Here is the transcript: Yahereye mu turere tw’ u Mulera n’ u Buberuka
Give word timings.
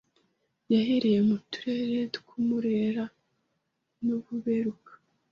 Yahereye 0.73 1.19
mu 1.29 1.37
turere 1.51 2.01
tw’ 2.15 2.27
u 2.37 2.37
Mulera 2.47 3.03
n’ 4.03 4.07
u 4.17 4.19
Buberuka 4.25 4.91